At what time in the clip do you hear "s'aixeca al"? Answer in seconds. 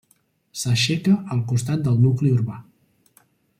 0.61-1.43